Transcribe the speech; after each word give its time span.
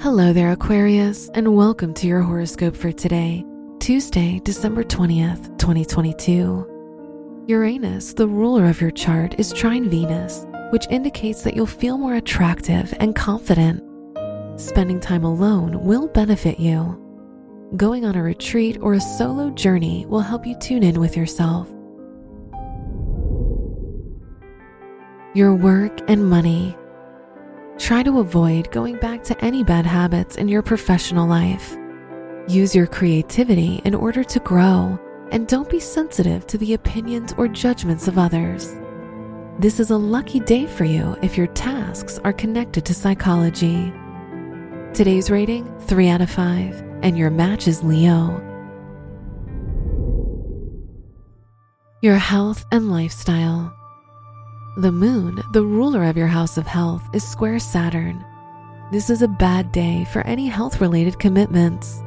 Hello 0.00 0.32
there, 0.32 0.52
Aquarius, 0.52 1.28
and 1.34 1.56
welcome 1.56 1.92
to 1.94 2.06
your 2.06 2.22
horoscope 2.22 2.76
for 2.76 2.92
today, 2.92 3.44
Tuesday, 3.80 4.40
December 4.44 4.84
20th, 4.84 5.58
2022. 5.58 7.44
Uranus, 7.48 8.14
the 8.14 8.28
ruler 8.28 8.66
of 8.66 8.80
your 8.80 8.92
chart, 8.92 9.34
is 9.40 9.52
trine 9.52 9.88
Venus, 9.88 10.46
which 10.70 10.86
indicates 10.88 11.42
that 11.42 11.56
you'll 11.56 11.66
feel 11.66 11.98
more 11.98 12.14
attractive 12.14 12.94
and 13.00 13.16
confident. 13.16 13.82
Spending 14.54 15.00
time 15.00 15.24
alone 15.24 15.82
will 15.82 16.06
benefit 16.06 16.60
you. 16.60 16.96
Going 17.76 18.04
on 18.04 18.14
a 18.14 18.22
retreat 18.22 18.78
or 18.80 18.94
a 18.94 19.00
solo 19.00 19.50
journey 19.50 20.06
will 20.06 20.20
help 20.20 20.46
you 20.46 20.56
tune 20.60 20.84
in 20.84 21.00
with 21.00 21.16
yourself. 21.16 21.68
Your 25.34 25.56
work 25.56 26.08
and 26.08 26.30
money. 26.30 26.76
Try 27.78 28.02
to 28.02 28.18
avoid 28.18 28.72
going 28.72 28.96
back 28.96 29.22
to 29.24 29.44
any 29.44 29.62
bad 29.62 29.86
habits 29.86 30.36
in 30.36 30.48
your 30.48 30.62
professional 30.62 31.28
life. 31.28 31.76
Use 32.48 32.74
your 32.74 32.88
creativity 32.88 33.80
in 33.84 33.94
order 33.94 34.24
to 34.24 34.40
grow, 34.40 34.98
and 35.30 35.46
don't 35.46 35.70
be 35.70 35.78
sensitive 35.78 36.44
to 36.48 36.58
the 36.58 36.74
opinions 36.74 37.34
or 37.38 37.46
judgments 37.46 38.08
of 38.08 38.18
others. 38.18 38.76
This 39.60 39.78
is 39.78 39.90
a 39.90 39.96
lucky 39.96 40.40
day 40.40 40.66
for 40.66 40.84
you 40.84 41.16
if 41.22 41.36
your 41.36 41.46
tasks 41.48 42.18
are 42.24 42.32
connected 42.32 42.84
to 42.84 42.94
psychology. 42.94 43.92
Today's 44.92 45.30
rating 45.30 45.72
3 45.82 46.08
out 46.08 46.20
of 46.20 46.30
5, 46.30 46.82
and 47.02 47.16
your 47.16 47.30
match 47.30 47.68
is 47.68 47.84
Leo. 47.84 48.44
Your 52.02 52.16
health 52.16 52.64
and 52.72 52.90
lifestyle. 52.90 53.77
The 54.78 54.92
moon, 54.92 55.42
the 55.50 55.64
ruler 55.64 56.04
of 56.04 56.16
your 56.16 56.28
house 56.28 56.56
of 56.56 56.64
health, 56.64 57.02
is 57.12 57.26
square 57.26 57.58
Saturn. 57.58 58.24
This 58.92 59.10
is 59.10 59.22
a 59.22 59.26
bad 59.26 59.72
day 59.72 60.06
for 60.12 60.20
any 60.20 60.46
health 60.46 60.80
related 60.80 61.18
commitments. 61.18 62.00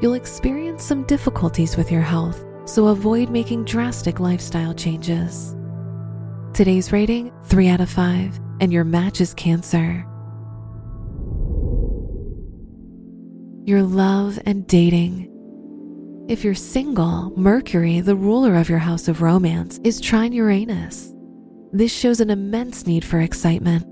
You'll 0.00 0.14
experience 0.14 0.82
some 0.82 1.02
difficulties 1.02 1.76
with 1.76 1.92
your 1.92 2.00
health, 2.00 2.42
so 2.64 2.86
avoid 2.86 3.28
making 3.28 3.66
drastic 3.66 4.18
lifestyle 4.18 4.72
changes. 4.72 5.54
Today's 6.54 6.90
rating 6.90 7.32
3 7.44 7.68
out 7.68 7.82
of 7.82 7.90
5, 7.90 8.40
and 8.62 8.72
your 8.72 8.84
match 8.84 9.20
is 9.20 9.34
Cancer. 9.34 10.06
Your 13.66 13.82
love 13.82 14.38
and 14.46 14.66
dating. 14.66 15.30
If 16.30 16.44
you're 16.44 16.54
single, 16.54 17.34
Mercury, 17.36 18.00
the 18.00 18.16
ruler 18.16 18.54
of 18.54 18.70
your 18.70 18.78
house 18.78 19.06
of 19.06 19.20
romance, 19.20 19.78
is 19.84 20.00
trine 20.00 20.32
Uranus. 20.32 21.12
This 21.72 21.92
shows 21.92 22.20
an 22.20 22.30
immense 22.30 22.86
need 22.86 23.04
for 23.04 23.20
excitement. 23.20 23.84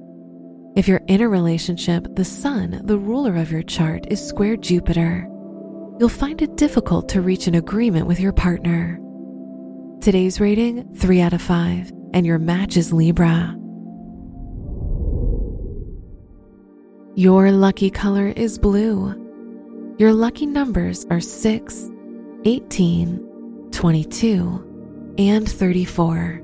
If 0.77 0.87
you're 0.89 1.03
in 1.09 1.21
a 1.21 1.29
relationship, 1.29 2.07
the 2.15 2.25
Sun, 2.25 2.83
the 2.85 2.99
ruler 2.99 3.37
of 3.37 3.51
your 3.51 3.63
chart, 3.63 4.07
is 4.11 4.25
square 4.25 4.57
Jupiter. 4.57 5.29
You'll 5.99 6.09
find 6.09 6.41
it 6.41 6.57
difficult 6.57 7.09
to 7.11 7.21
reach 7.21 7.47
an 7.47 7.57
agreement 7.57 8.07
with 8.07 8.21
your 8.21 8.33
partner. 8.33 9.01
Today's 10.01 10.41
rating 10.41 10.95
3 10.95 11.21
out 11.21 11.33
of 11.33 11.43
5, 11.43 11.93
and 12.13 12.25
your 12.25 12.39
match 12.39 12.77
is 12.77 12.93
Libra. 12.93 13.57
Your 17.17 17.53
lucky 17.53 17.91
color 17.91 18.29
is 18.29 18.59
blue. 18.59 19.95
Your 19.99 20.13
lucky 20.13 20.47
numbers 20.47 21.07
are 21.11 21.21
6, 21.21 21.91
18, 22.45 23.69
22, 23.71 25.15
and 25.19 25.49
34. 25.49 26.44